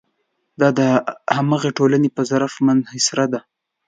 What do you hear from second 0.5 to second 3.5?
دا د همغې ټولنې په ظرف منحصره ده.